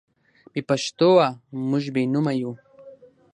[0.51, 1.25] بې پښتوه
[1.69, 2.51] موږ بې نومه یو.